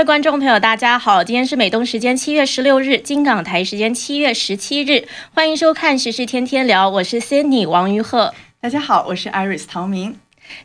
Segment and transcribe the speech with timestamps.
[0.00, 8.32] 位观众朋友，大家好，今天是美东时间七月十六日，金港台时间七月十七日，欢迎收看时事天天聊，我是 Cindy 王于鹤。
[8.62, 10.16] 大家好，我是 Iris 陶明。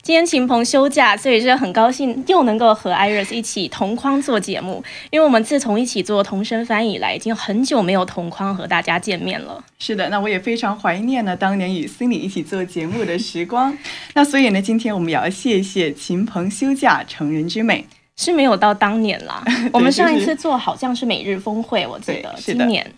[0.02, 4.82] 今天秦鹏休假，所以是很高兴又能够和 Iris 一起同框做节目。
[5.10, 9.62] 因为我们自从一起做同声翻译以来，已经很久没有同框和大家见面了。
[9.78, 13.78] 是的，那我也非常怀念呢当年与 Cindy 一起做节目的时光。
[14.14, 19.44] 那所以呢，今天我们也要谢谢秦鹏休假成人之美，是没有到当年啦。
[19.74, 22.92] 我们上一次做好像是每日峰会，我记得今年。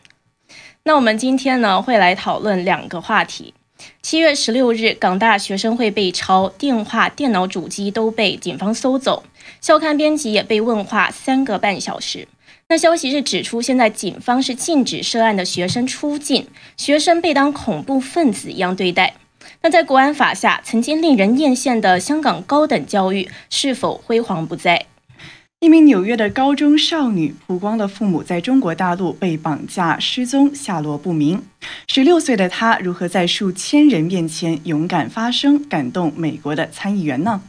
[0.84, 3.54] 那我们今天呢会来讨论两个话题。
[4.02, 9.24] 七月十六日，港大学生会被抄，电话、电脑主机都被警方搜走，
[9.62, 12.28] 校刊编辑也被问话三个半小时。
[12.70, 19.14] 那消息是指出，现在警方是禁止涉案的学生出境，学生被当恐怖分子一样对待。
[19.62, 24.86] 那在国安法下，曾经令人艳羡的香港高等教育是否辉煌不再？
[25.60, 31.42] 一名纽约的高中少女曝光的父母在中国大陆被绑架失踪，下落不明。
[31.88, 37.42] 十六岁的她如何在数千人面前勇敢发声，感动美国的参议员呢？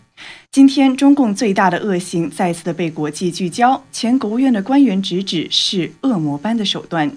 [0.51, 7.13] 今天，中共最大的恶行再次的被国际聚焦，前国务院的官员直指是恶魔般的手段。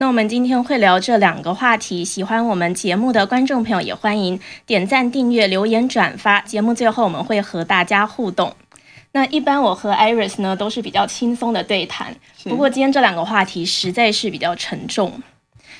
[0.00, 6.42] 那我们今天会聊这两个话题，喜欢我们节目的观众朋友也欢迎点赞、订阅、留言、转发。
[6.42, 8.54] 节目最后我们会和大家互动。
[9.12, 15.22] 那一般我和 Iris 呢都是比较轻松的对谈，不过今天这两个话题实在是比较沉重。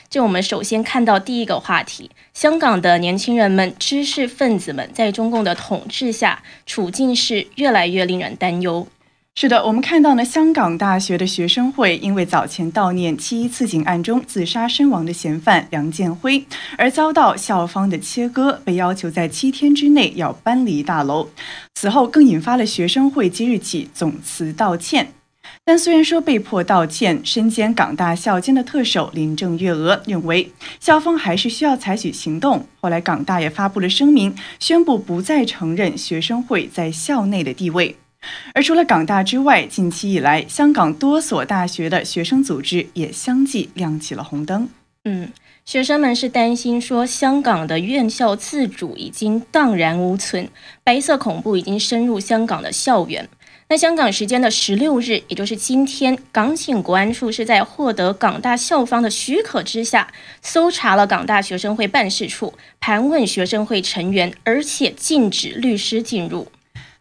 [0.08, 8.88] 就我们首先看到第一个话题，香港的年轻人们、知识分子们在中共的统治下，处境是越来越令人担忧。
[9.36, 16.44] 是的，我们看到呢，香港大学的学生会因为早前悼念七一刺警案中自杀身亡的嫌犯梁建辉，
[16.76, 21.30] 而遭到校方的切割，被要求在七天之内要搬离大楼。
[21.74, 25.14] 此后更引发了学生会即日起总辞道歉。
[25.64, 32.66] 但虽然说被迫道歉，身兼港大校监的特首林郑月娥认为校方还是需要采取行动。
[32.82, 37.96] 后来港大也发布了声明，宣布不再承认学生会在校内的地位。
[38.52, 44.68] 而除了港大之外，近期以来，香港多所大学的学生组织也相继亮起了红灯。
[45.04, 45.32] 嗯，
[45.64, 50.48] 学生们是担心说，香港的院校自主已经荡然无存，
[50.84, 53.28] 白色恐怖已经深入香港的校园。
[53.68, 66.48] 那香港时间的十六日，也就是今天，港警国安处是在获得港大校方的许可之下，搜查了港大学生会办事处，盘问学生会成员，而且禁止律师进入。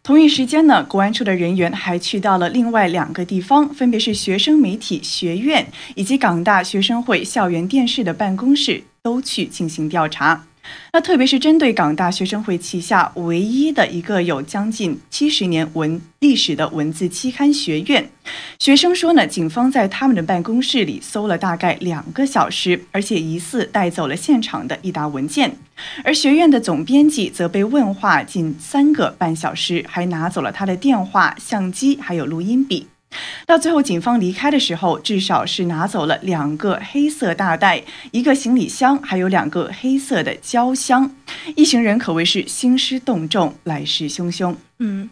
[0.10, 10.46] 同一时间呢，国安处的人员还去到了另外两个地方，分别是学生媒体学院以及港大学生会校园电视的办公室，都去进行调查。
[10.92, 18.10] 那特别是针对港大学生会旗下唯一的一个有将近七十年文历史的文字期刊学院，
[18.58, 25.56] 学生说呢，警方在他们的办公室里搜了大概两个小时，而且疑似带走了现场的一沓文件，
[26.04, 32.88] 而学院的总编辑则被问话近三个半小时，还拿走了他的电话、相机还有录音笔。
[33.46, 41.16] 到最后，警方离开的时候，至少是拿走了两个黑色大袋、一个行李箱，还有两个黑色的胶箱。
[41.56, 44.56] 一行人可谓是兴师动众，来势汹汹。
[44.78, 45.10] 嗯，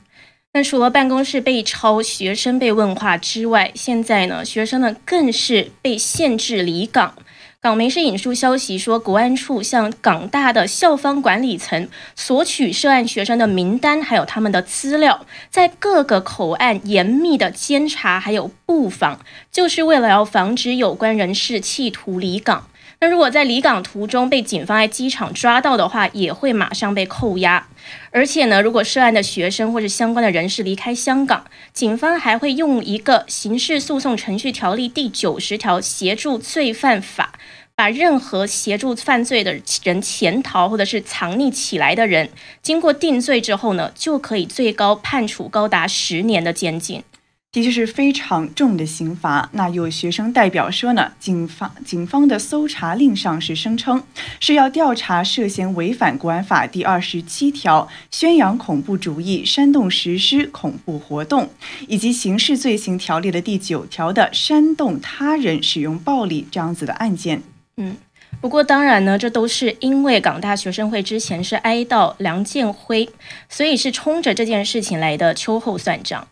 [0.54, 7.16] 那除了办公室被抄、学生被问话之外，现在呢，学生呢更是被限制离岗。
[7.60, 19.20] 港媒是引述消息说，国安处向港大的校方管理层索取涉案学生的名单，还有他们的资料，在各个口岸严密的监察，还有布防，
[19.52, 22.70] 就是为了要防止有关人士企图离港。
[23.00, 27.68] 那如果在离港途中被警方在机场抓到的话，也会马上被扣押。
[28.10, 37.34] 而且呢，如果涉案的学生或者相关的人士离开香港，警方还会用一个刑事诉讼程序条例第九十条协助罪犯法，
[37.76, 42.32] 把任何协助犯罪的人潜逃或者是藏匿起来的人，
[42.64, 47.04] 经过定罪之后呢，就可以最高判处高达十年的监禁。
[47.52, 49.50] 的确是非常重的刑罚。
[49.54, 54.04] 那有学生代表说呢，警方警方的搜查令上是声称
[54.40, 61.50] 是要调查涉嫌违反国安法第二十七条宣扬恐怖主义、煽动实施恐怖活动，
[61.88, 67.42] 以及刑事罪行条例的第九条的煽动他人使用暴力这样子的案件。
[67.78, 67.96] 嗯，
[68.42, 73.10] 不过当然呢，这都是因为港大学生会之前是哀悼梁建辉，
[73.50, 76.28] 所以是冲着这件事情来的秋后算账。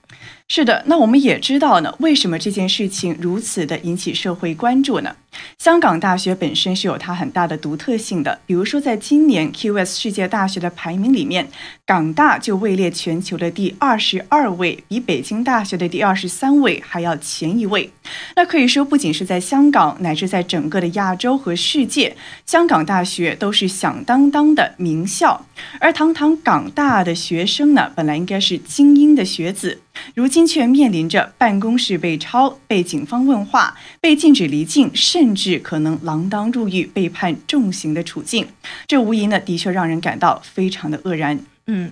[0.47, 5.15] 是的，那我们也知道呢，为什么这件事情如此的引起社会关注呢？
[5.57, 8.39] 香港大学本身是有它很大的独特性的。
[8.45, 11.47] 比如说，在今年 QS 世界大学的排名里面，
[11.85, 17.91] 港大就位列全球的第二十二位，比北京大学的第二十三位还要前一位。
[18.35, 22.15] 那可以说，不仅是在香港，乃至在整个的亚洲和世界，
[22.45, 25.45] 香港大学都是响当当的名校。
[25.79, 29.81] 而堂堂港大的学生呢，本来应该是精英的学子。
[30.13, 38.47] 如今却面临着办公室被抄、被警方问话、被禁止离境，甚至可能锒铛入狱、被判重刑的处境，
[38.87, 41.39] 这无疑呢，的确让人感到非常的愕然。
[41.67, 41.91] 嗯。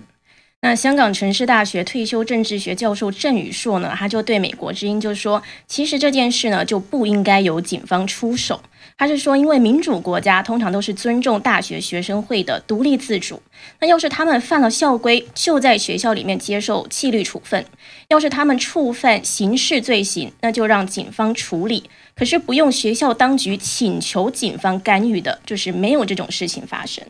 [0.62, 8.62] 那香港城市大学退休政治学教授郑宇硕呢，他就对美国之音就说，其实这件事呢就不应该由警方出手。
[8.96, 13.42] 他是说，因为民主国家通常都是尊重大学学生会的独立自主。
[13.80, 17.62] 那要是他们犯了校规，就在学校里面接受纪律处分；
[18.08, 21.90] 要是他们触犯刑事罪行，那就让警方处理。
[22.14, 27.04] 可是不用学校当局请求警方干预的，就是没有这种事情发生。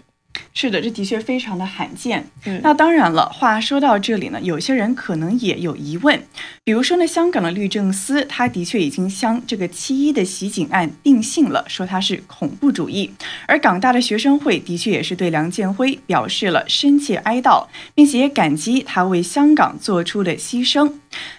[0.52, 2.24] 是的，这的确非常的罕见。
[2.44, 6.22] 嗯，那当然了，话说到这里呢，有些人可能也有疑问，
[6.62, 13.12] 比如说呢，香港的律政司，他的确已经将这个七一的袭警案定性了，说他是恐怖主义。
[13.46, 20.92] 而港大的学生会的确也是对梁建辉表示了深切哀悼，并且也感激他为香港做出的牺牲。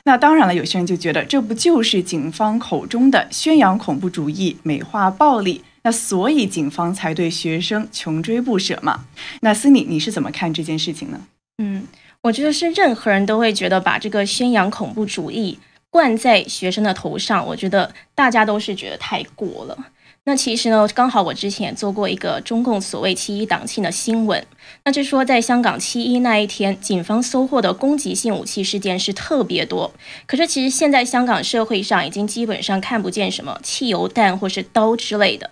[0.03, 5.63] 那当然了，有些人就觉得这不就是警方口中的宣扬恐怖主义、美化暴力？
[5.85, 9.05] 那所以警方才对学生穷追不舍嘛？
[9.41, 11.21] 那思妮，你是怎么看这件事情呢？
[11.59, 11.83] 嗯，
[12.23, 15.59] 我觉得是任何人都会觉得把这个宣扬恐怖主义
[15.91, 19.77] 灌在学生的头上，我觉得大家都是觉得太过了。
[20.23, 24.43] 那其实呢，刚好我之前也做过一个中共所谓七一党庆的新闻，
[24.85, 29.93] 那就说在香港七一那一天，警方搜获的攻击性武器事件是特别多。
[30.25, 35.51] 可是其实现在香港社会上已经基本上看不见什么汽油弹或是刀之类的。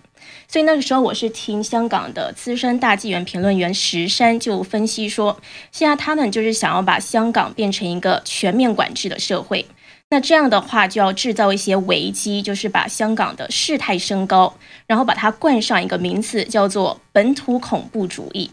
[0.53, 5.35] 所以那个时候，我是听香港的资深大纪元评论员石山就分析说，
[5.71, 9.65] 现在他们就是想要把香港变成一个全面管制的社会。
[10.11, 14.53] 那这样的话，就要制造一些危机，就是把香港的事态升高，
[14.85, 18.51] 然后把它冠上一个名字，叫做本土恐怖主义。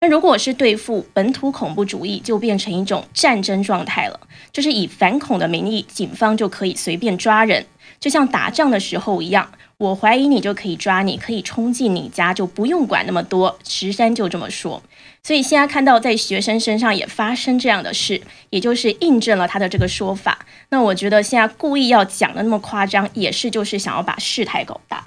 [0.00, 4.20] 那如果是对付本土恐怖主义，就变成一种战争状态了，
[4.52, 7.66] 就是以反恐的名义，警方就可以随便抓人，
[7.98, 9.50] 就像打仗的时候一样。
[9.80, 13.58] 我怀疑你就可以抓你，可以冲进你家，就不用管那么多。
[13.66, 14.82] 石山就这么说，
[15.22, 20.44] 所以现在看到在学生身上也发生这样的事，也就是印证了他的这个说法。
[20.68, 25.02] 那我觉得现在故意要讲的那么夸张，也是就是想要把事态搞大。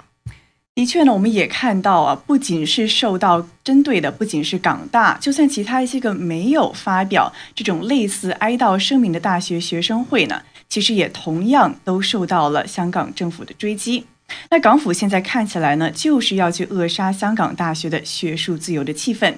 [0.74, 14.06] 的确呢，我们也看到啊，不仅是受到针对的，不仅是港大，就算其他一些个没有发表这种类似哀悼声明的大学学生会呢，其实也同样都受到了香港政府的追击。
[14.50, 19.34] 那港府现在看起来呢，就是要去扼杀香港大学的学术自由的气氛。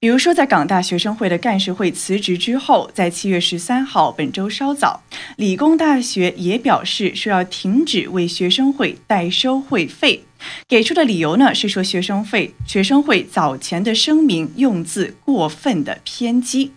[0.00, 5.02] 比如说，在港大学生会的干事会辞职之后，在七月十三号，本周稍早，
[5.36, 10.24] 理工大学也表示说要停止为学生会代收会费。
[10.66, 16.72] 给出的理由呢，是说学生会学生会早前的声明用字过分的偏激。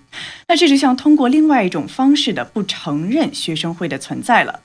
[0.49, 4.59] 那这就像通过另外一种方式的不承认学生会的存在了。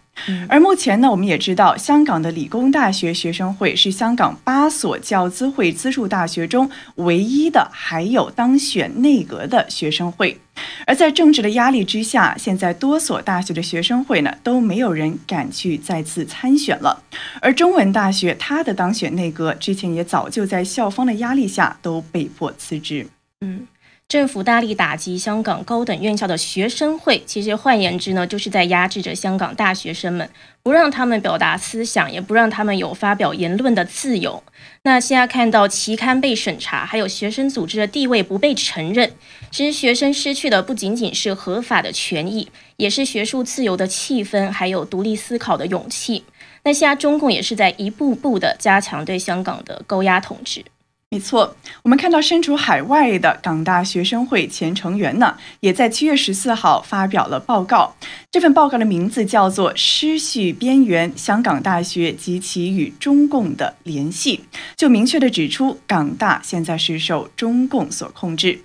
[0.48, 10.38] 而目前呢，我们也知道，香港的理工大学学生会是香港八所教资会资助大学中唯一的还有当选内阁的学生会。
[10.86, 17.02] 而在政治的压力之下，现在多所大学的学生会呢都没有人敢去再次参选了。
[17.40, 23.06] 而中文大学它的当选内阁之前也早就在校方的压力下都被迫辞职。
[23.42, 23.66] 嗯。
[24.08, 30.30] 政府大力打击香港高等院校的学生会，其实换言之呢，就是在压制着香港大学生们，
[30.62, 34.44] 不让他们表达思想，也不让他们有发表言论的自由。
[34.84, 39.10] 那现在看到期刊被审查，还有学生组织的地位不被承认，
[39.50, 46.24] 其实学生失去的不仅仅是合法的权益，也是学术自由的气氛，还有独立思考的勇气。
[46.62, 50.64] 那现在中共也是在一步步的加强对香港的高压统治。
[51.08, 57.94] 没错，我们看到身处海外的港大学生会前成员呢，也在七月十四号发表了报告。
[58.30, 64.38] 这份报告的名字叫做《失序边缘：香港大学及其与中共的联系》，
[64.76, 68.60] 就明确的指出，港大现在是受中共所控制。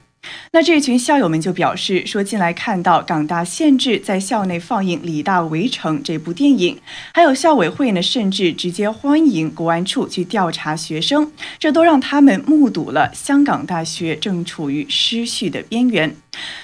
[0.53, 6.77] 那这群校友们就表示说，近来看到港大限制在校内放映《李大围城》这部电影，
[7.13, 16.15] 还有校委会呢，甚至直接欢迎国安处去调查学生，这都让他们目睹了香港大学正处于失序的边缘。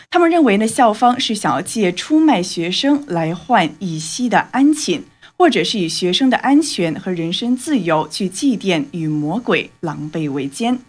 [0.10, 5.04] 他们认为呢，校方是想要借出卖学生来换一息的安寝。
[5.40, 10.80] 或者是以学生的安全和人身自由去祭奠与魔鬼狼狈为奸。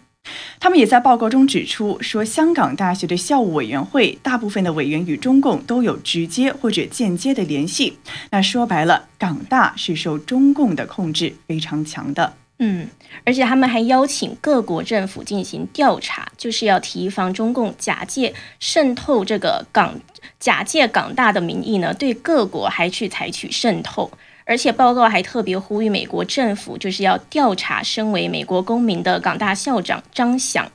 [0.59, 7.97] 他们也在报告中指出，说香港大学的校务委员会大部分的委员与中共都有直接或者间接的联系。
[8.31, 12.33] 那说白了，港大是受中共的控制非常强的。
[12.61, 12.89] 嗯，
[13.23, 19.97] 而且他们还邀请各国政府进行调查，就是要提防中共假借渗透这个港
[20.41, 24.11] 假借港大的名义呢，对各国还去采取渗透。
[24.49, 30.71] 而且报告还特别呼吁美国政府，就是要调查身为美国公民的港大校长张翔。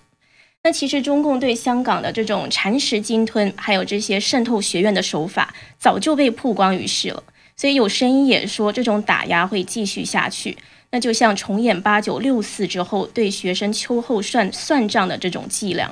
[0.62, 7.20] 那其实中共对香港的这种蚕食鲸吞，还有这些渗透学院的手法，早就被曝光于世了。
[7.56, 10.56] 所以有声音也说，这种打压会继续下去。
[10.92, 15.90] 那就像重演八九六四之后对学生秋后算算账的这种伎俩。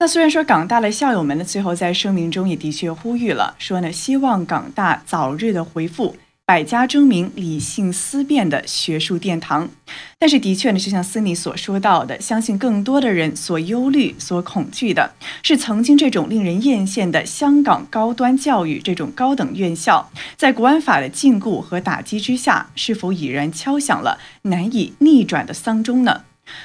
[0.00, 6.16] 那虽然说港大的校友们呢，最后在声明中也的确呼吁了，说呢，希望港大早日的回复。
[6.46, 9.70] 百家争鸣、理性思辨的学术殿堂，
[10.18, 26.24] 但是的确呢，就像斯尼所说到的，相信更多的人所忧虑、所恐惧的是，曾经这种令人艳羡的香港高端教育这种高等院校，在国安法的禁锢和打击之下，是否已然敲响了难以逆转的丧钟呢？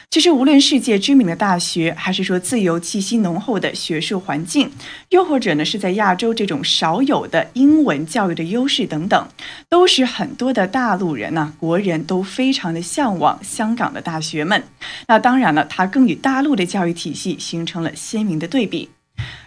[0.10, 4.70] 其实，无论世界知名的大学，还是说自由气息浓厚的学术环境，
[5.10, 9.28] 又或者呢是在亚洲这种少有的英文教育的优势等等，
[9.70, 14.64] 都使很多的大陆人呢，国人都非常的向往香港的大学们。
[15.08, 18.90] 那当然了，它更与大陆的教育体系形成了鲜明的对比。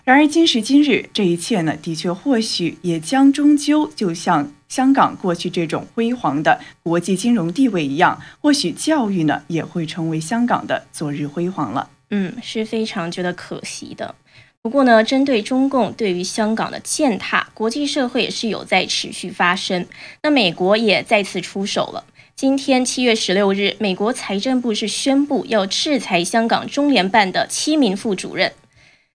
[0.05, 11.89] 然而，今时今日，这一切呢，的确或许也将终究就像香港过去这种辉煌的国际金融地位一样，或许教育呢也会成为香港的昨日辉煌了。
[12.11, 14.15] 嗯，是非常觉得可惜的。
[14.61, 19.87] 不过呢，针对中共对于香港的践踏，国际社会也是有在持续发生。
[20.23, 22.05] 那美国也再次出手了。
[22.35, 28.53] 今天七月十六日，美国财政部是宣布要制裁香港中联办的七名副主任。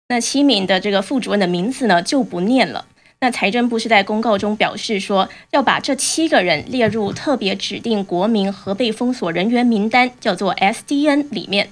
[0.09, 2.85] 那七名的这个副主任的名字呢就不念了。
[3.21, 11.69] 那财政部是在公告中表示说，要把这七个人列入特别指定国民和被封锁人员名单，叫做 SDN 里面。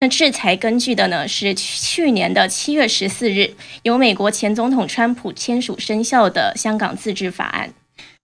[0.00, 7.72] 那制裁根据的呢是去年的七月十四日由美国前总统川普签署生效的香港自治法案。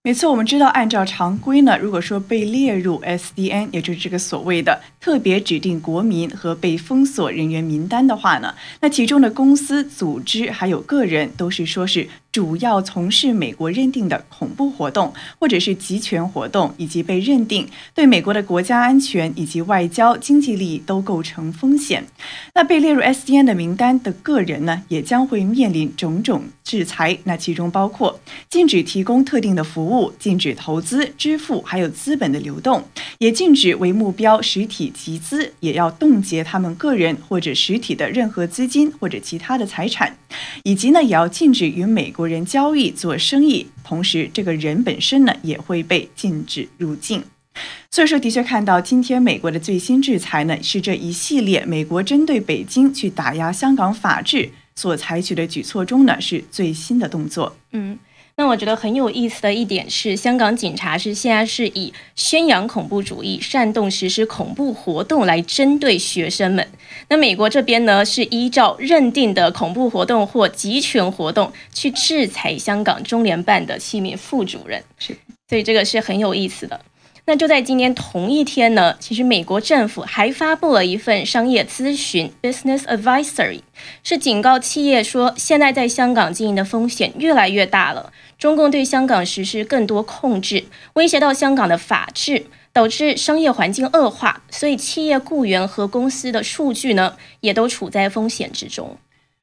[0.07, 12.09] 每次，我们知道，按照常规呢，如果说被列入 SDN，也就是这个所谓的特别指定国民和被封锁人员名单的话呢，那其中的公司、组织还有个人都是说是。
[12.37, 22.05] 主要从事美国认定的恐怖活动，或者是集权活动，以及被认定对美国的国家安全以及外交、经济利益都构成风险。
[22.53, 27.17] 那被列入 SDN 的名单的个人呢，也将会面临种种制裁。
[27.25, 32.85] 那其中包括禁止提供特定的服务，禁止投资、支付，还有资本的流动，
[33.17, 40.15] 也禁止为目标实体集资，也要冻结他们个人或者实体的任何资金或者其他的财产，
[40.65, 42.26] 以及呢，也要禁止与美国。
[42.27, 47.23] 人交易做生意，同时这个人本身呢也会被禁止入境。
[47.91, 57.57] 所以说，的确看到今天美国的最新制裁呢，是这一系列美国针对北京去打压香港法治所采取的举措中呢，是最新的动作。
[57.73, 57.99] 嗯。
[58.39, 66.69] 那我觉得很有意思的一点是，香港警察是现在是以宣扬恐怖主义、煽动实施恐怖活动来针对学生们。
[67.09, 74.85] 那美国这边呢，是依照认定的恐怖活动或集权活动去制裁香港中联办的七名副主任。
[74.99, 75.17] 是，
[75.49, 76.79] 所以这个是很有意思的。
[77.29, 83.63] 那就在今天同一天呢，其实美国政府还发布了一份商业咨询 （Business Advisory），
[84.05, 88.13] 是警告企业说，现在在香港经营的风险越来越大了。
[88.39, 98.97] 中共对香港实施更多控制，威胁到香港的法治，导致商业环境恶化，所以企业雇员和公司的数据呢，也都处在风险之中。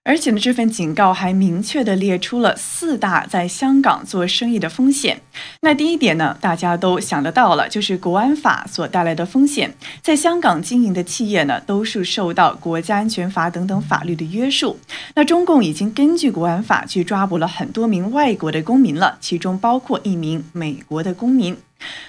[0.05, 5.21] 而且呢，这份警告还明确的列出了四大在香港做生意的风险。
[5.61, 9.73] 那第一点呢，大家都想得到了，就是国安法所带来的风险。
[10.01, 14.77] 在香港经营的企业呢，都是受到国家安全法等等法律的约束。
[15.15, 21.55] 那中共已经根据国安法去抓捕了很多名外国的公民了，其中包括一名美国的公民。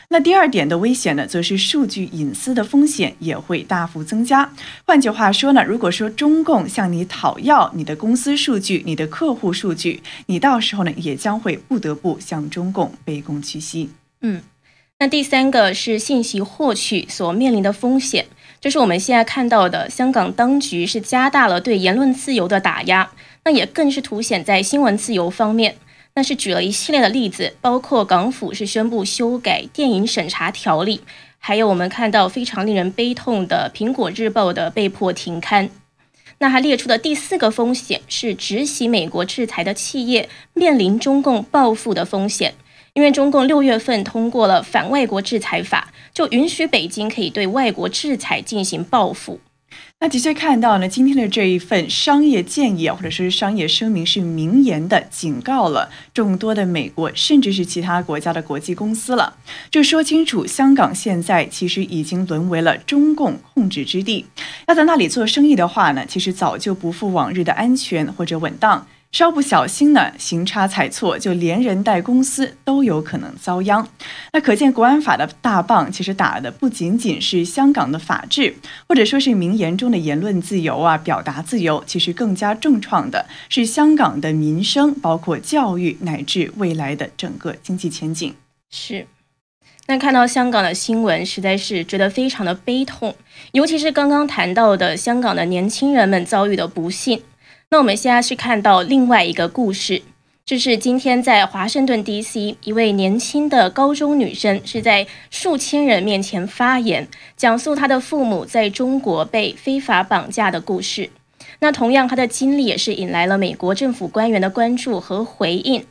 [0.09, 4.53] 那第二点的危险呢，则是数据隐私的风险也会大幅增加。
[4.85, 13.91] 换句话说呢，如果说中共向你讨要你的公司数据、你的客户数据，你到时候呢，也将会不得不向中共卑躬屈膝。
[14.21, 14.43] 嗯，
[14.99, 18.27] 那第三个是信息获取所面临的风险，
[18.61, 23.11] 就是我们现在看到的，香港当局是加大了对言论自由的打压，
[23.45, 25.77] 那也更是凸显在新闻自由方面。
[26.17, 31.01] 那是举了一系列的例子，包括港府是宣布修改电影审查条例，
[31.41, 35.71] 还有我们看到非常令人悲痛的《苹果日报》的被迫停刊。
[36.39, 42.55] 那还列出的第四个风险是执行美国制裁的企业面临中共报复的风险，
[42.93, 49.41] 因为中共六月份通过了反外国制裁法，就允许北京可以对外国制裁进行报复。
[50.01, 59.39] 那的确看到呢，今天的这一份商业建议啊或者说是商业声明是明言的警告了众多的美国甚至是其他国家的国际公司了，
[59.71, 64.27] 就说清楚香港现在其实已经沦为了中共控制之地，
[64.69, 68.87] 要在那里做生意的话呢，其实早就不复往日的安全或者稳当。
[69.15, 73.89] 稍不小心呢，行差踩错，就连人带公司都有可能遭殃。
[74.33, 78.57] 那可见国安法的大棒，其实打的不仅仅是香港的法治，
[78.89, 88.35] 或者说是名言中的言论自由啊、表达自由，其实更加重创的是香港的民生，包括教育乃至未来的整个经济前景。
[88.73, 89.07] 是，
[89.87, 93.15] 那看到香港的新闻，实在是觉得非常的悲痛，
[93.53, 97.23] 尤其是刚刚谈到的香港的年轻人们遭遇的不幸。
[97.75, 100.01] 那我们现在是看到另外一个故事，
[100.47, 102.57] 就是今天在华盛顿 D.C.
[102.63, 111.11] 一位年轻的高中女生是在数千人面前发言，讲述她的父母在中国被非法绑架的故事。
[111.59, 115.85] 那同样，她的经历也是引来了美国政府官员的关注和回应。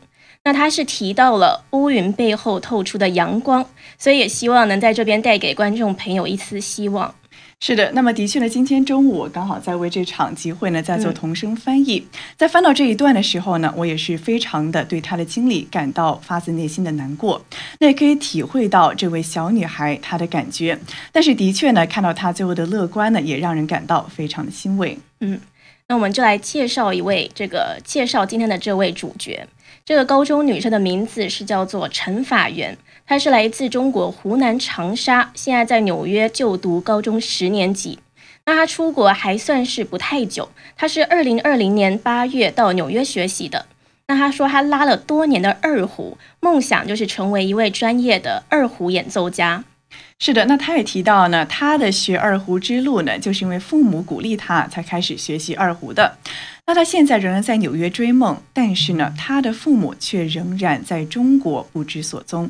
[0.46, 3.66] 那她是提到了乌云背后透出的阳光，
[3.98, 7.14] 所以也希望能在这边带给观众朋友一丝希望。
[7.60, 12.06] 是的，那么的确呢，今天中午我刚好在为这场集会呢在做同声翻译，
[12.36, 17.42] 在翻到这一段的时候呢，我也是非常的对她的经历感到发自内心的难过，
[17.80, 20.78] 那也可以体会到这位小女孩她的感觉，
[21.14, 25.00] 但是的确呢，看到她最后的乐观呢，也让人感到非常的欣慰。
[25.22, 25.40] 嗯，
[25.88, 29.48] 那我们就来介绍一位这个介绍今天的这位主角，
[29.86, 32.78] 这个高中女生的名字是叫做陈法元。
[33.14, 38.00] 他是来自中国湖南长沙，现在在纽约就读高中十年级。
[38.48, 43.68] 那他出国还算是不太久，他是二零二零年八月到纽约学习的。
[44.08, 49.64] 那他说他拉了多年的二胡，梦想就是成为一位专业的二胡演奏家。
[50.18, 56.18] 是的，那他也提到呢，他的学二胡之路呢，就是因为父母鼓励他才开始学习二胡的。
[56.66, 62.50] 那他现在仍然在纽约追梦，但是呢，他的父母却仍然在中国不知所踪。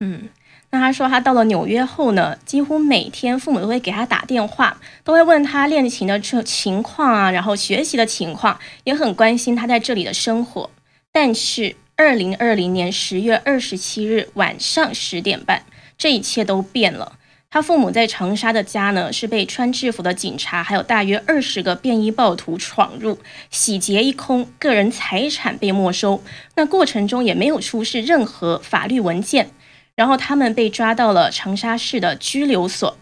[0.00, 0.28] 嗯，
[0.70, 10.70] 那他说他到了纽约后呢，几乎每天父母都会给他打电话，都会问他练琴的这情况啊，然后学习的情况，也很关心他在这里的生活。
[11.10, 15.64] 但是，二零二零年十月二十七日晚上十点半，
[15.96, 17.12] 这一切都变了。
[17.48, 23.18] 他父母在长沙的家呢，是被穿制服的警察还有大约二十个便衣暴徒闯入，
[23.50, 26.22] 洗劫一空，个人财产被没收。
[26.56, 29.52] 那过程中也没有出示任何法律文件。
[29.96, 32.96] 然后他们被抓到了长沙市的拘留所。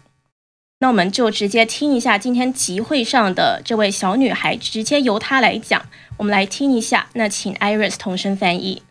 [0.78, 5.82] 那我们就直接听一下今天集会上的这位小女孩，直接由她来讲。
[6.18, 7.08] 我们来听一下。
[7.14, 8.82] 那请 Iris 同声翻译。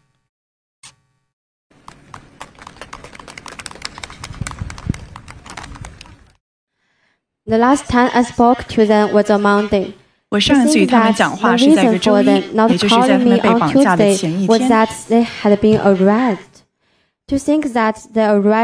[7.45, 9.93] The last time I spoke to them was on Monday.
[10.29, 14.59] 我上一次与他们讲话是在个周一，也就是在他们被绑架的前一天。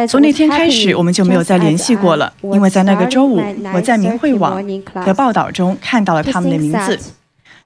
[0.07, 3.41] 从那天开始，我们就没有再联系过了，因为在那个周五，
[3.73, 4.61] 我在明慧网
[5.05, 6.99] 的报道中看到了他们的名字。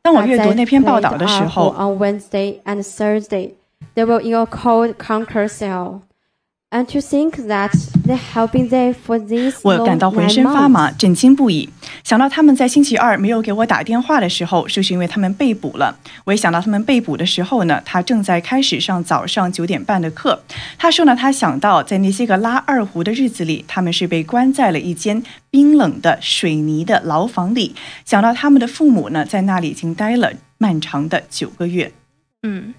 [0.03, 1.73] 当我阅读那篇报道的时候。
[9.61, 11.69] 我感到浑身发麻，震惊不已。
[12.03, 15.95] 想到他们在星期二没有给我打电话的时候，就是因为他们被捕了。
[16.25, 20.41] 我一想到他们被捕的时候呢，他正在开始上早上九点半的课。
[20.79, 27.75] 他说呢，他想到在那些个拉二胡的日子里，他们是被关在了一间冰冷的水泥的牢房里。
[28.03, 31.91] 想到他们的父母呢，在那里已经待了漫长的九个月。
[32.41, 32.73] 嗯。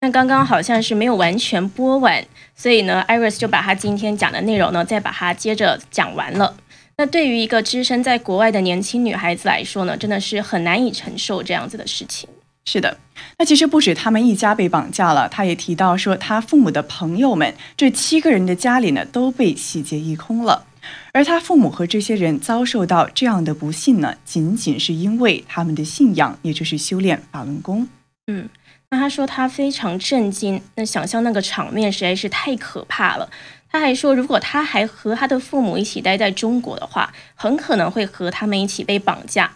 [0.00, 2.22] 那刚刚好像是没有完全播完，
[2.54, 6.54] 所以呢，Iris 就把他今天讲的内容呢，再把它接着讲完了。
[6.98, 12.28] 那对于一个只身在国外的年轻女孩子来说呢，真的是很难以承受这样子的事情。
[12.66, 12.98] 是的，
[13.38, 20.66] 那其实不止他们一家被绑架了，他也提到说，他父母的朋友们这七个人的家里呢，都被洗劫一空了。
[21.12, 27.88] 而他父母和这些人遭受到这样的不幸呢，仅仅是因为他们的信仰，也就是修炼法轮功。
[28.26, 28.48] 嗯。
[28.90, 33.28] 那他说他非常震惊，那想象那个场面实在是太可怕了。
[33.70, 39.52] 他还说，如果他还和他的父母一起待在中国的话，很可能会和他们一起被绑架。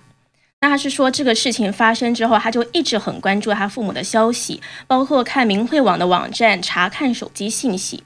[0.60, 8.02] 那他是说，这个事情发生之后，他就一直很关注他父母的消息，包括看明慧网的网站，查看手机信息。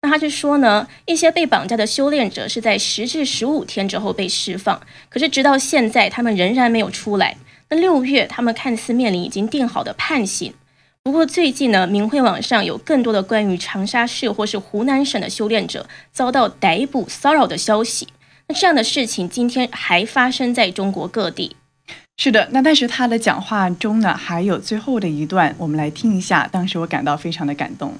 [0.00, 4.80] 那他就说呢，一些被绑架的修炼者是在十至十五天之后被释放，
[5.10, 7.36] 可是直到现在，他们仍然没有出来。
[7.68, 10.54] 那六月，他们看似面临已经定好的判刑。
[11.02, 18.06] 不过最近呢，明慧网上有更多的关于长沙市或是湖南省的修炼者遭到逮捕骚扰的消息。
[18.48, 21.56] 那这样的事情今天还发生在中国各地。
[22.18, 26.46] 是的，那但是他的讲话中呢，还有最后的一段，我们来听一下。
[26.52, 27.94] 当时我感到非常的感动。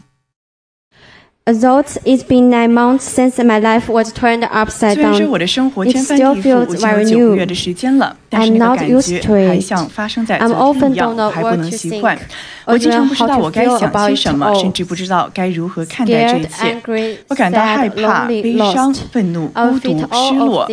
[1.47, 6.19] Although it's been nine months since my life was turned upside down, 说我的生活 it 天翻
[6.19, 12.17] still 地覆，feels 已经有 very 九.月的时间了，但是那个感觉还像发生在昨天一样还不能习惯。
[12.65, 16.81] 我经常不知道我该想些什么甚至不知道该如何看待这一切。
[17.29, 20.69] 我感到害怕悲伤愤怒孤独失落。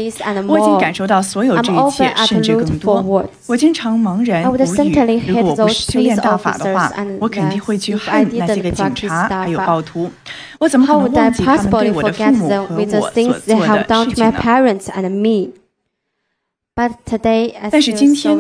[0.47, 3.27] 我已经感受到所有这一切甚至更多。
[3.47, 5.21] 我经常茫然无语。
[5.27, 10.11] 如果我不是修炼大法的话我肯定会去恨那些个警察还有暴徒。
[10.59, 13.39] 我怎么可能忘记他们对我的父母和我所做的
[14.05, 15.66] 事情呢？
[17.71, 18.37] 但是今天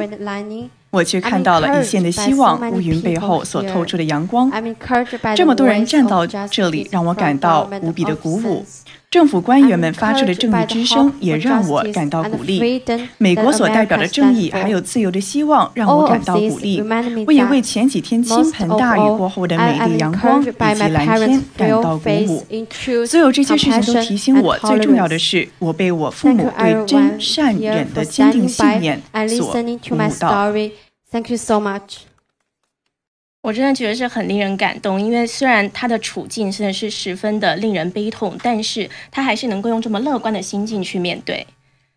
[0.91, 4.49] 我却看到了一线的希望，乌云背后所透出的阳光。
[5.35, 8.65] 这么多人站到这里，让我感到无比的鼓舞。
[9.09, 12.81] 政府官员们发出的正义之声也让我感到鼓励。
[13.17, 16.81] 美国所代表的正义还有自由的希望让我感到鼓励。
[17.25, 20.51] 我也为前几天倾盆大雨过后的美丽阳光以及
[20.91, 22.45] 蓝天感到鼓舞。
[23.05, 30.51] 所有这些事情都提醒我，最重要的是我被我父母对真善忍的坚定信念所鼓舞到。
[31.09, 31.99] Thank you so much.
[33.47, 41.47] 我真的觉得是很令人感动，因为虽然他的处境真的是十分的令人悲痛，但是他还是能够用这么乐观的心境去面对。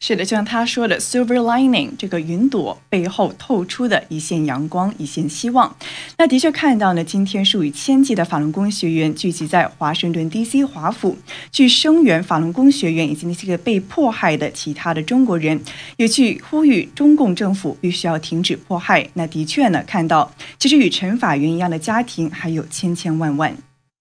[0.03, 5.77] 是的，就像他说的，silver lining，这个云朵背后透出的一线阳光，一线希望。
[6.17, 10.65] 那的确看到呢，今天数以千计的法轮功学员聚集在华盛顿 D.C.
[10.65, 11.19] 华府，
[11.53, 15.61] 去声援法轮功学员以及那些个被迫害的其他的中国人，
[15.99, 19.07] 也去呼吁中共政府必须要停止迫害。
[19.13, 23.55] 那的确呢，看到其实与陈法云一样的家庭还有千千万万。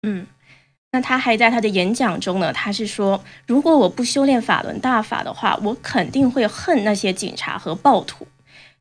[0.03, 0.25] 嗯。
[0.91, 8.27] 那他还在他的演讲中呢，他是说，如果我不修炼法轮大法的话，我肯定会恨那些警察和暴徒。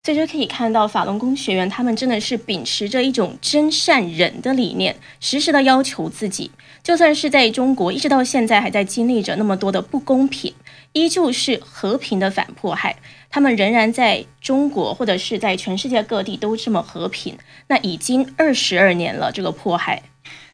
[0.03, 6.51] 所以就可以看到，法轮功学员他们真的是秉持着一种真善忍的理念，时时的要求自己，
[6.83, 10.55] 就算是在中国，一直到现在还在经历着那么多的不公平，
[10.95, 12.97] 依旧是和平的反迫害。
[13.29, 17.37] 他们仍然在中国或者是在全世界各地都这么和平。
[17.67, 20.03] 那已经二十二年了，这个迫害。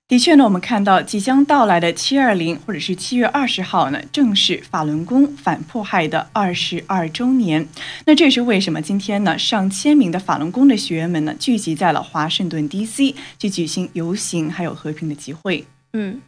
[0.07, 7.67] 的确呢，我们看到即将到来的七二零或者是七月二十号呢，正是法轮功反迫害的二十二周年。
[8.05, 13.15] 那这也是为什么今天呢，上千名的法轮功的学员们呢，聚集在了华盛顿 D.C.
[13.39, 15.65] 去举行游行，还有和平的集会。
[15.95, 16.21] 嗯，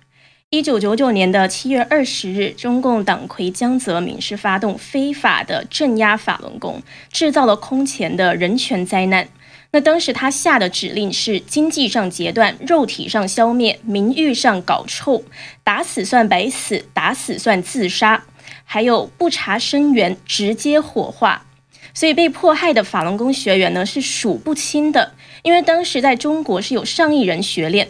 [0.48, 9.28] 一九九九年的七月二十日，中共党魁江泽民是发动非法的镇压法轮功，制造了空前的人权灾难。
[9.72, 15.22] 那当时他下的指令是：经济上截断，肉体上消灭，名誉上搞臭，
[15.62, 18.24] 打死算白死，打死算自杀，
[18.64, 21.44] 还有不查生源，直接火化。
[21.92, 27.88] 所以被迫害的法轮功学员呢是数不清的，因为当时在中国是有上亿人学练。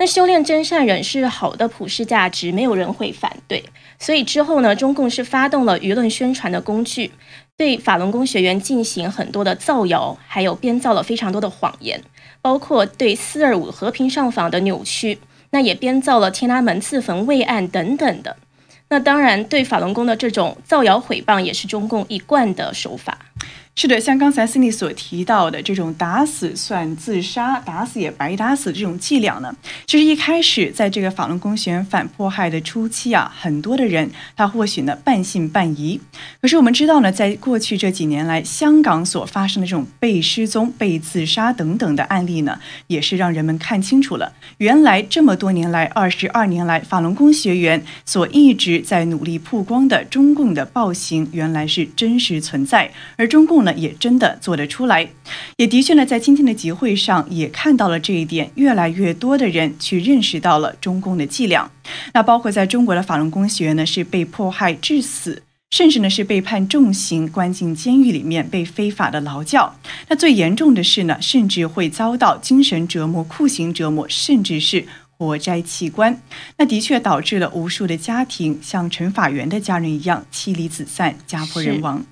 [0.00, 3.64] 那修炼真善忍是好的普世价值，没有人会反对。
[3.98, 7.10] 所以之后呢，中共是发动了舆论宣传的工具。
[7.58, 12.00] 对法轮功学员进行很多的造谣，还有编造了非常多的谎言，
[12.40, 15.18] 包括对四二五和平上访的扭曲，
[15.50, 18.36] 那也编造了天安门自焚未案等等的。
[18.90, 23.18] 那当然，对法轮功的这种造谣毁谤也是中共一贯的手法。
[23.80, 29.54] 是的，像刚才思丽所提到的这种打死算自杀，打死也白打死这种伎俩呢，
[29.86, 36.00] 其实一开始在这个法轮功学员反迫害的初期啊，很多的人他或许呢半信半疑。
[36.42, 53.67] 可是我们知道呢，在过去这几年来，香港所发生的这种被失踪、被自杀等等的案例呢，也是让人们看清楚了，原来这么多年来，二十二年来，法轮功学员所一直在努力曝光的中共的暴行，原来是真实存在，而中共呢。
[53.76, 55.08] 也真的做得出来，
[55.56, 61.70] 也的确呢，在今天的集会上也看到了这一点，越来越多的人去认识到了中共的伎俩。
[62.14, 69.74] 那包括在中国的法轮功学员呢，是被迫害致死，甚至呢是被判重刑，关进监狱里面被非法的劳教。
[70.08, 76.20] 那最严重的是呢，甚至会遭到精神折磨、酷刑折磨，甚至是活摘器官。
[76.58, 82.04] 那的确导致了无数的家庭像陈法源的家人一样妻离子散、家破人亡。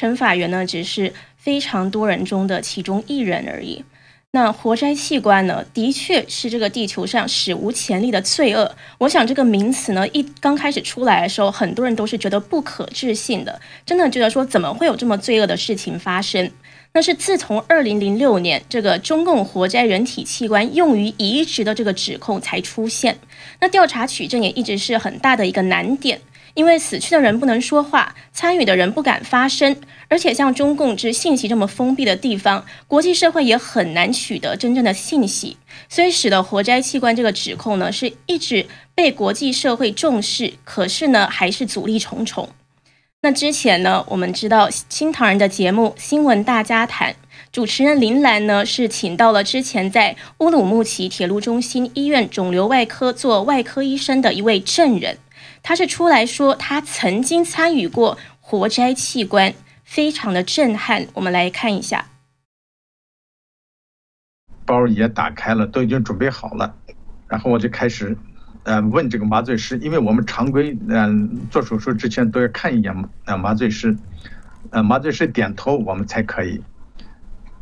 [0.00, 3.84] 陈法源呢，只是非常多人中的其中一人而已。
[4.30, 8.74] 那活摘器官呢，的确是这个地球上史无前例的罪恶。
[8.96, 16.50] 我想这个名词呢，一刚开始出来的时候，很多人都是觉得不可置信的，真的觉得说怎么会有这么罪恶的事情发生？
[16.94, 23.18] 那是自从二零零六年这个中共活摘人体器官用于移植的这个指控才出现。
[23.60, 26.22] 那调查取证也一直是很大的一个难点。
[26.54, 29.76] 因为死去的人不能说话，参与的人不敢发声，
[30.08, 35.56] 而且像中共之信息这么封闭的地方，国际社会也很难取得真正的信息，
[35.88, 42.48] 所以使得活摘器官这个指控呢，是一直被国际社会重视，可是呢，还是阻力重重。
[43.22, 47.12] 那之前呢，我们知道新唐人的节目《新闻大家谈》，
[47.52, 55.18] 主持人林兰呢是请到了之前在乌鲁木齐铁路中心医院肿瘤外科做外科医生的一位证人。
[55.62, 61.06] 他是出来说，他曾经参与过活摘器官，非常的震撼。
[61.14, 62.06] 我们来看一下，
[64.64, 66.74] 包也打开了，都已经准备好了。
[67.28, 68.16] 然后我就开始，
[68.64, 73.96] 呃，问这个麻醉师，因为我们常规，嗯，做手术之前都要看一眼，呃，麻醉师，
[74.70, 76.60] 呃，麻醉师点头，我们才可以。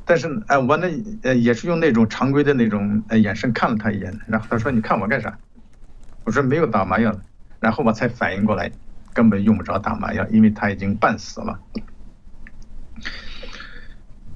[0.07, 0.89] 但是，呃，我呢，
[1.23, 5.39] 呃，也是用那种常规的那种呃眼神看了他一眼，然后他说：“你看我干啥？”
[6.25, 7.15] 我说：“没有打麻药。”
[7.61, 8.71] 然后我才反应过来，
[9.13, 11.61] 根本用不着打麻药，因为他已经半死了。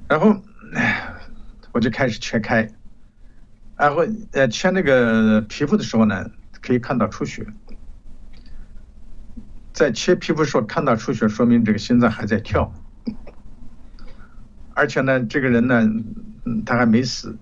[0.08, 0.42] 然后
[1.72, 2.68] 我就开始切开，
[3.76, 6.30] 然后呃切那个皮肤的时候呢，
[6.61, 7.46] 可以看到出血。
[9.72, 12.72] 在切皮肤时候看到出血，说明这个心脏还在跳。
[14.74, 15.88] 而且呢，这个人呢，
[16.66, 17.38] 他还没死，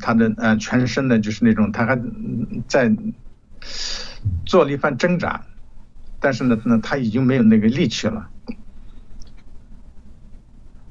[0.00, 2.00] 他的呃全身呢就是那种他还
[2.66, 2.90] 在。
[4.44, 5.44] 做了一番挣扎，
[6.18, 8.28] 但是呢，那他已经没有那个力气了。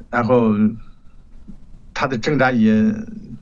[0.09, 0.53] 然后
[1.93, 2.91] 他的挣扎也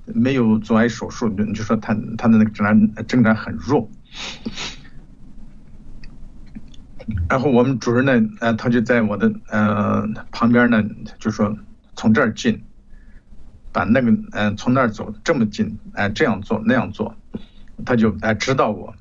[0.05, 3.89] 没有阻碍手术，你就说他他的那个挣扎挣扎很弱。
[7.29, 10.83] 然后我们主任呢，呃，他就在我的呃旁边呢，
[11.19, 11.57] 就说
[11.95, 12.61] 从这儿进，
[13.71, 17.15] 把那个嗯从那儿走这么近，哎这样做那样做，
[17.85, 18.93] 他就哎指导我。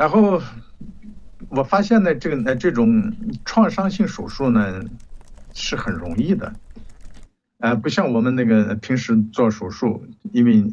[0.00, 0.40] 然后
[1.50, 3.12] 我发现呢，这个呃这种
[3.44, 4.82] 创伤性手术呢
[5.52, 6.54] 是很容易的，
[7.58, 10.64] 呃不像我们那个平时做手术，因为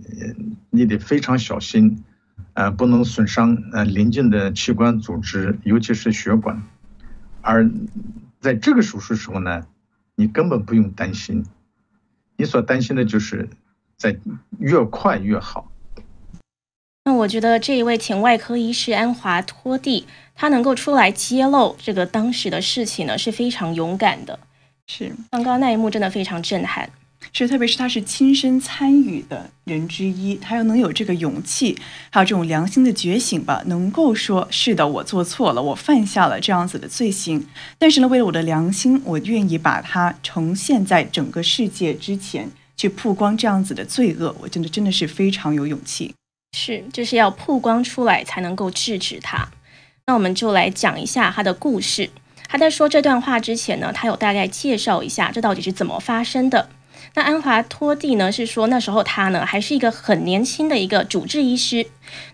[0.69, 2.05] 你得非常小心，
[2.53, 6.63] 呃不能损伤呃邻近的器官组织，尤其是血管。
[7.41, 7.69] 而
[8.39, 9.67] 在这个手术时候呢，
[10.15, 11.45] 你根本不用担心，
[12.37, 13.49] 你所担心的就是
[13.97, 14.17] 在
[14.57, 15.69] 越快越好。
[17.07, 24.37] 那我觉得这一位前外科医师安华托蒂，他能够出来揭露这个当时的事情呢，是非常勇敢的。
[24.87, 26.89] 是，刚刚那一幕真的非常震撼。
[27.31, 31.77] 是，特别是他是亲身参与的人之一，他又能有这个勇气，
[32.09, 46.13] 还有这种良心的觉醒吧，能够说是的，我做错了，我犯下了这样子的罪行，但是呢，为了我的良心，我愿意把它呈现在整个世界之前，去曝光这样子的罪恶，我真的真的是非常有勇气。
[46.59, 49.47] 是，就是要曝光出来才能够制止他。
[50.07, 52.09] 那我们就来讲一下他的故事。
[52.47, 56.69] 他在说这段话之前呢，他有大概介绍一下这到底是怎么发生的。
[57.13, 61.85] 那安华托蒂呢是说那时候他呢还是一个很年轻的一个主治医师。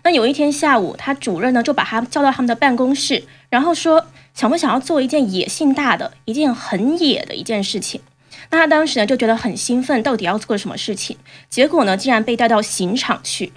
[0.02, 8.00] 那有一天下午，他主任呢就把他叫到他们的办公室，然后说想不想要做一件野性大的、一件很野的一件事情。
[8.50, 11.16] 那他当时呢就觉得很兴奋，到底要做什么事情？
[11.50, 13.52] 结果呢竟然被带到刑场去。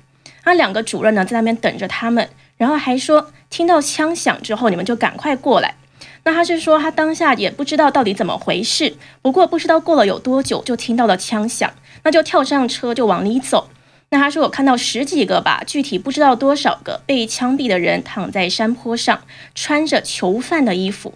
[0.47, 5.75] 那两个主任呢，在那边等着他们，然后还说听到枪响之后，你们就赶快过来。
[6.23, 11.69] 那他是说他当下也不知道到底怎么回事，不过不知道过了有多久，就听到了枪响，
[12.03, 13.69] 那就跳上车就往里走。
[14.07, 19.19] 那他说我看到十几个吧，具体不知道多少个被枪毙的人躺在山坡上，
[19.53, 21.13] 穿着囚犯的衣服。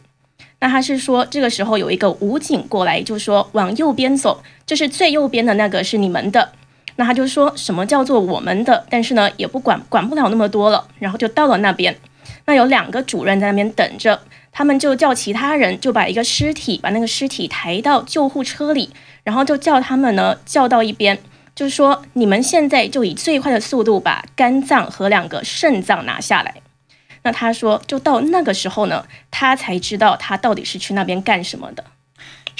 [0.60, 6.52] 那他是说这个时候有一个武警过来，就说往右边走，就是最右边的那个是你们的。
[7.01, 11.97] 那他就说什么叫做我们的，但是呢也不管管不了那么多了，然后就到了那边。
[12.45, 18.91] 那有两个主任在那边等着，他们就叫其他人就把一个尸体把那个尸体抬到救护车里，
[19.23, 21.17] 然后就叫他们呢叫到一边，
[21.55, 26.53] 就是说你们现在就以最快的速度把肝脏和两个肾脏拿下来。
[27.23, 31.83] 那他说就到那个时候呢，他才知道他到底是去那边干什么的。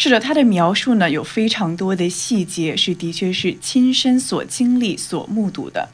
[0.04, 5.90] 是的，他的描述呢有非常多的细节，是的确是亲身所经历、所目睹的。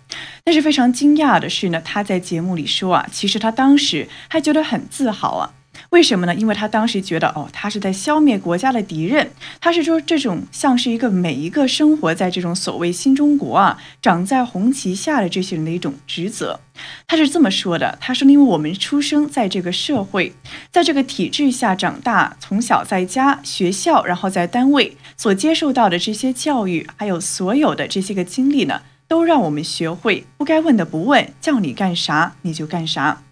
[0.45, 5.51] 但是非常惊讶的是呢，他在节目里说啊，其实他当时还觉得很自豪啊。
[5.89, 6.35] 为什么呢？
[6.35, 9.31] 因为他当时觉得，哦，他是在消灭国家的敌人。
[9.61, 16.59] 他是说，这种像是一个每一个生活在这种所谓新中国啊，长在红旗下的这些人的一种职责。
[17.07, 20.33] 他是这么说的：他说，因为我们出生在这个社会，
[20.71, 33.23] 在这个体制下长大，从小在家、学校，然后在单位所接受到的这些教育，还有所有的这些个经历呢，都让我们学会不该问的不问，叫你干啥你就干啥。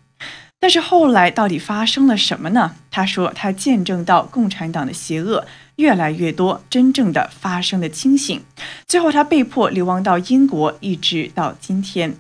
[0.66, 2.74] 但是后来到底发生了什么呢？
[2.90, 8.42] 他说，他见证到共产党的邪恶越来越多，真正的发生了清醒。
[8.88, 12.16] 最后，他被迫流亡到英国，一直到今天。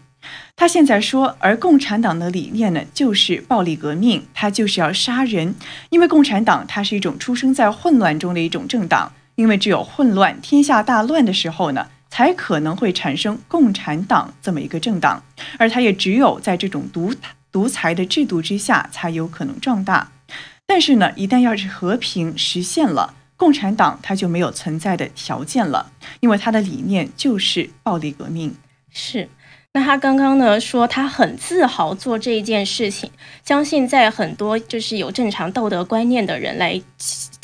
[0.55, 5.55] 他现在说，而共产党的理念呢，就是暴力革命，他就是要杀人。
[5.89, 15.23] 因为共产党它是一种出生在混乱中的一种政党，因为只有混乱、天下大乱的时候呢，才可能会产生共产党这么一个政党，
[15.57, 17.11] 而他也只有在这种独。
[17.55, 20.11] 独裁的制度之下才有可能壮大，
[20.65, 25.89] 但是呢，一旦要是和平实现了，共产党它就没有存在的条件了，
[26.19, 28.53] 因为它的理念就是暴力革命。
[28.91, 29.29] 是，
[29.71, 33.09] 那他刚刚呢说他很自豪做这一件事情，
[33.45, 36.81] 相信在很多就是有正常道德观念的人来。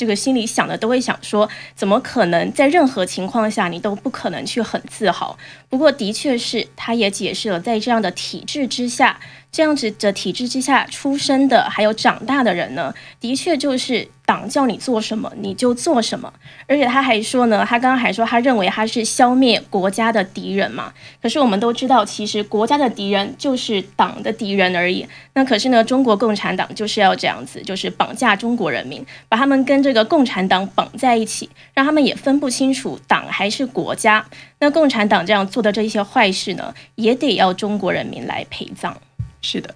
[0.01, 5.37] 这个心里想的都会想说，怎么可能在任何情况下你都不可能去很自豪？
[5.69, 9.19] 不过的确是，他也解释了，在这样的体制之下，
[9.51, 16.33] 这样子的体制之下出生的还有长大的人呢，的确就是党叫你做什么你就做什么。
[16.67, 20.91] 而且他还说呢，他刚刚还说他认为他是消灭国家的敌人嘛。
[21.21, 25.05] 可是我们都知道，其实国家的敌人就是党的敌人而已。
[25.33, 34.25] 那可是呢，中国共产党就是要这样子，就是绑架中国人民，把他们跟着这个共产党绑在一起，让他们也分不清楚党还是国家。
[34.59, 39.01] 那共产党这样做的这些坏事呢，也得要中国人民来陪葬。
[39.41, 39.75] 是的。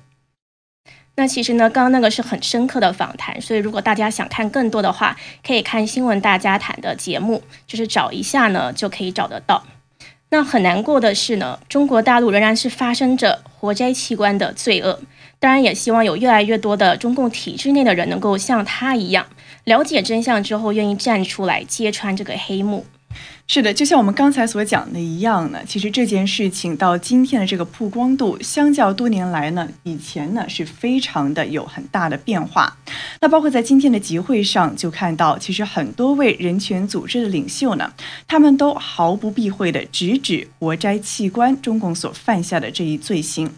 [1.17, 9.65] 那其实呢，刚刚那个是很深刻的访谈，所以如果大家想看更多的话，可以看新闻大家谈的节目，就是找一下呢就可以找得到。
[10.29, 15.01] 那很难过的是呢，中国大陆仍然是发生着活摘器官的罪恶。
[15.37, 19.27] 当然，也希望有越来越多的中共体制内的人能够像他一样，
[19.65, 22.85] 了解真相之后，愿意站出来揭穿这个黑幕。
[23.47, 32.75] 是的，就像我们刚才所讲的一样呢，其实这件事情到今天的这个曝光度，相较多年来呢，以前呢是非常的有很大的变化。
[33.21, 37.93] 那包括在今天的集会上，就看到其实很多位人权组织的领袖呢，
[38.27, 43.51] 他们都毫不避讳的直指活摘器官中共所犯下的这一罪行。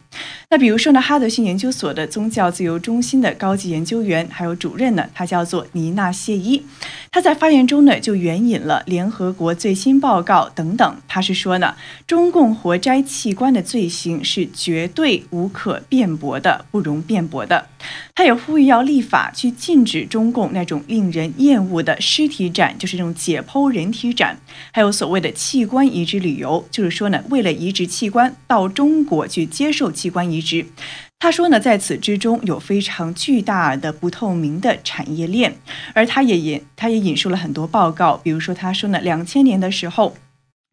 [0.50, 6.62] 那比如说呢，哈德逊研究所的宗教自由中心的高级研究员还有主任呢，他叫做尼娜谢伊，
[7.10, 11.76] 他在发言中呢就援引了联合国最新报告等等，他是说呢，
[12.08, 17.68] 中共活摘器官的罪行是绝对无可辩驳的，不容辩驳的。
[18.16, 24.40] 他也呼吁要立法去禁止中共那种令人厌恶的尸体展，就是这种解剖人体展，
[24.72, 30.66] 还有所谓的器官移植旅游，就是说呢，为了移植器官到中国去接受器官移植。
[31.20, 35.58] 他说呢，在此之中有非常巨大的不透明的产业链，
[35.94, 40.16] 而他也引他也引述了很多报告，比如说他说呢，两千年的时候。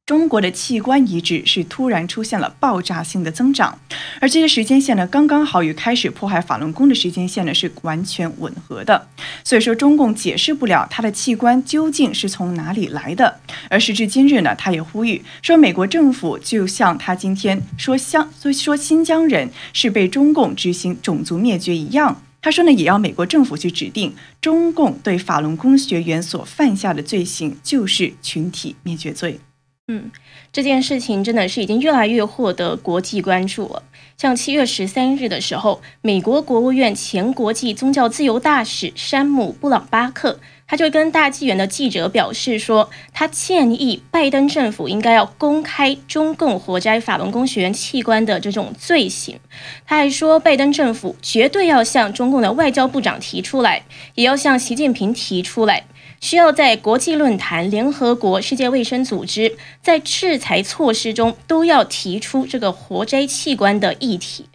[0.07, 3.79] 中国的器官移植是突然出现了爆炸性的增长，
[4.21, 9.09] 而这些时间线呢，刚刚好与开始迫害法轮功的时间线呢是完全吻合的。
[9.43, 13.41] 所以说，中共解释不了他的器官究竟是从哪里来的。
[13.71, 29.41] 而时至今日呢，他也呼吁说，美国政府就像他今天说香，所以说新疆人是被中共执行种族灭绝一样，他说呢，也要美国政府去指定中共对法轮功学员所犯下的罪行就是群体灭绝罪。
[29.87, 30.11] 嗯，
[30.51, 33.83] 这件事情真的是已经越来越获得国际关注了。
[34.17, 49.39] 像七月十三日的时候，美国国务院前国际宗教自由大使山姆·布朗巴克，他就跟大纪元的记者表示说，他建议拜登政府应该要公开中共活摘法轮功学员器官的这种罪行。
[49.85, 55.85] 他还说，拜登政府绝对要向中共的外交部长提出来，也要向习近平提出来。
[56.21, 64.47] 需要在国际论坛、联合国、世界卫生组织在制裁措施中都要提出这个活摘器官的议题。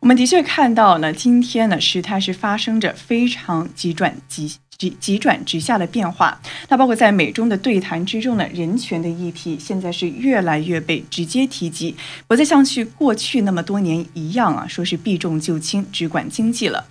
[0.00, 4.56] 我们的确看到呢，今天呢，事态是发生着非常急转急。
[4.82, 6.36] 急急转直下的变化，
[6.68, 11.94] 那包括在美中的对谈之中呢，人权的议题现在是越来越被直接提及，
[12.26, 16.84] 不再像去过去那么多年一样啊，说是避重就轻，只管经济了。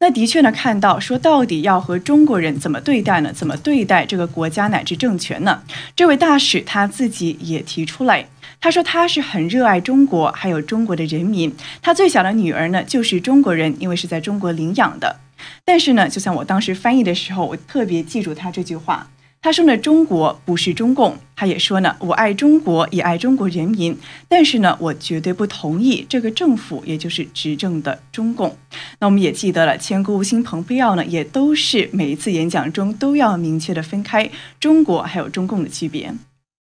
[0.00, 3.30] 那的确呢，看到说到底要和中国人怎么对待呢？
[3.30, 5.62] 怎么对待这个国家乃至政权呢？
[5.94, 8.26] 这位大使他自己也提出来。
[8.60, 11.54] 他说他是很热爱中国，还有中国的人民。
[11.82, 15.20] 他最小的女儿呢，就是中国人，因为是在中国领养的。
[15.64, 19.10] 但是呢，就像我当时翻译的时候，我特别记住他这句话。
[19.42, 21.18] 他说呢，中国不是中共。
[21.36, 23.94] 他也说呢，我爱中国，也爱中国人民。
[24.26, 28.56] 但是呢，我绝对不同意这个政府，也就是执政的中共。
[29.00, 36.14] 那我们也记得了，前国务卿蓬佩奥呢，也都是每一次演讲中都要明确的分开中国还有中共的区别。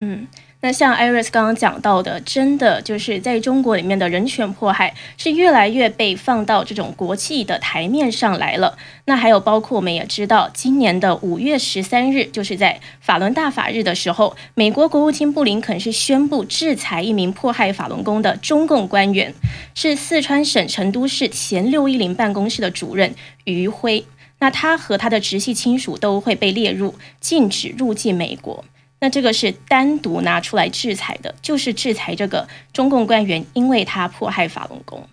[0.00, 0.26] 嗯。
[0.66, 8.76] 那像 Iris 刚刚讲到的，真的就是在中国里面的人权迫害是越来越被放到这种国际的台面上来了。
[9.04, 19.32] 那还有包括我们也知道，今年的五月十三日，就是在法轮大法日的时候，美国国务卿布林肯是宣布制裁一名迫害法轮功的中共官员，
[19.76, 23.14] 是四川省成都市前六一零办公室的主任
[23.44, 24.04] 余辉。
[24.40, 28.64] 那他和他的直系亲属都会被列入禁止入境美国。
[28.98, 35.06] 那这个是单独拿出来制裁的，就是制裁这个中共官员，因为他迫害法轮功。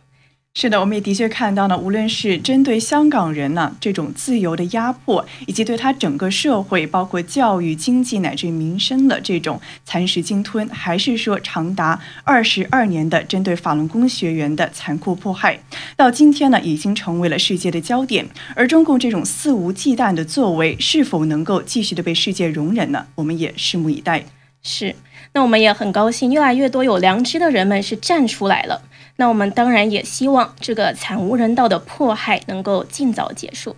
[0.55, 15.59] 是的，我们也的确看到呢，无论是针对香港人呢这种自由的压迫，以及对他整个社会，包括教育、经济乃至民生的这种蚕食鲸吞，还是说长达二十二年的针对法轮功学员的残酷迫害，
[15.97, 18.29] 到今天呢，已经成为了世界的焦点。
[18.55, 23.07] 而中共这种肆无忌惮的作为，是否能够继续的被世界容忍呢？
[23.15, 24.23] 我们也拭目以待。
[24.61, 24.95] 是，
[25.33, 28.83] 那我们也很高兴，越来越多有良知的人们是站出来了。
[29.17, 33.75] 那我们当然也希望这个惨无人道的迫害能够尽早结束。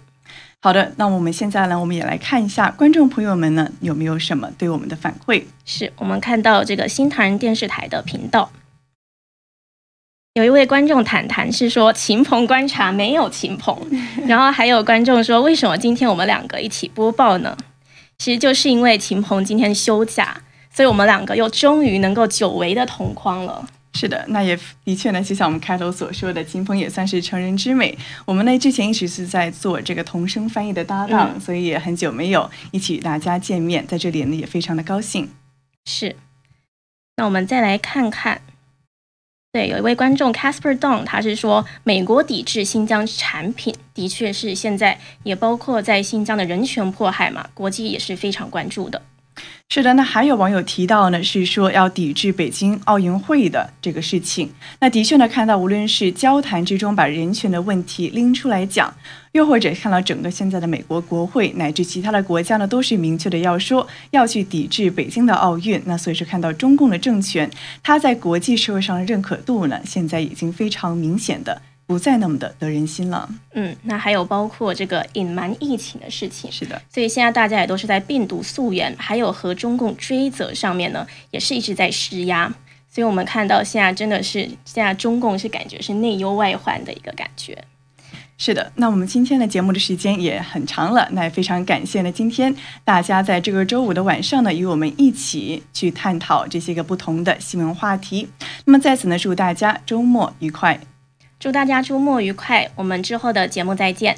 [0.62, 5.44] 好的，那我们现在呢，我们也来看一下观众朋友们呢有没有什么对我们的反馈。
[5.64, 8.50] 是我们看到这个新唐人电视台的频道，
[10.34, 13.78] 有一位观众谈谈是说秦鹏观察没有秦鹏，
[14.26, 17.56] 然后还有观众说为什么今天我们两个一起播报呢？
[18.18, 20.42] 其实就是因为秦鹏今天休假，
[20.74, 23.68] 所以我们两个又终于能够久违的同框了。
[23.98, 27.98] 是的，那也的确呢，就像我们开头所说的，金风也算是成人之美。
[28.26, 35.30] 我们呢之前一直是在做这个同声翻译的搭档，所以也很久没有一起与大家见面，在这里呢也非常的高兴。
[35.86, 36.18] 是，
[37.16, 38.42] 那我们再来看看，
[39.54, 49.02] 对，有一位观众 Casper Dong，他是说美国抵制新疆产品，的确是现在也包括在新疆的人权迫害嘛，国际也是非常关注的。
[49.68, 54.50] 是的，那还有网友提到呢，是说要抵制北京奥运会的这个事情。
[54.80, 58.94] 那的确呢，看到无论是交谈之中把人权的问题拎出来讲，
[59.34, 65.82] 又或者看到整个现在的美国国会乃至其他的国家呢，都是明确的要说要去抵制北京的奥运。
[65.86, 67.50] 那所以说，看到中共的政权，
[67.84, 71.62] 它在国际社会上的认可度呢，现在已经非常明显的。
[71.88, 73.30] 不再那么的得人心了。
[73.54, 76.52] 嗯，那还有包括这个隐瞒疫情的事情。
[76.52, 82.52] 是的，所以现在大家也都是在病毒溯源，还有和中共追责上面呢，也是一直在施压。
[82.90, 87.58] 所以我们看到现在真的是现在中共是感觉是内忧外患的一个感觉。
[88.38, 98.28] 是的，那我们今天的节目的时间也很长了，那也非常感谢呢，今天大家在这个周五的晚上呢，与我们一起去探讨这些个不同的新闻话题。
[98.66, 100.80] 那么在此呢，祝大家周末愉快。
[101.46, 102.72] 祝大家周末愉快！
[102.76, 104.18] 我们之后的节目再见。